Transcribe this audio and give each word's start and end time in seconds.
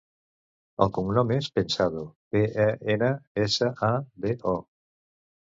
El 0.85 0.89
cognom 0.97 1.33
és 1.35 1.49
Pensado: 1.57 2.01
pe, 2.37 2.43
e, 2.65 2.67
ena, 2.97 3.11
essa, 3.45 3.71
a, 3.93 3.95
de, 4.27 4.37
o. 4.57 4.59